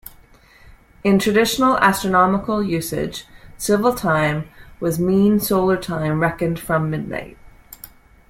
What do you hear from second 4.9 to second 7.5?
mean solar time reckoned from midnight.